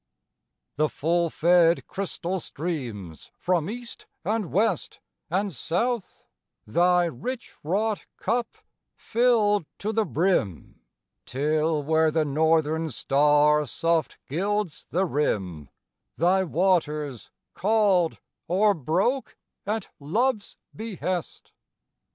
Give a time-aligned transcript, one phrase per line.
[0.77, 6.25] The full fed crystal streams from east and west And south,
[6.65, 8.47] thy rich wrought cup
[8.95, 10.81] filled to the brim,
[11.27, 15.69] Till where the northern star soft gilds the rim,
[16.15, 18.17] Thy waters, called,
[18.49, 19.37] o'erbroke
[19.67, 21.51] at love's behest.